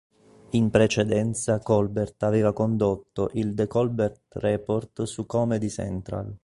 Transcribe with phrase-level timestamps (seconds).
[0.49, 6.35] In precedenza Colbert aveva condotto il "The Colbert Report" su Comedy Central.